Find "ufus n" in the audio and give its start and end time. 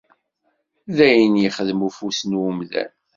1.87-2.37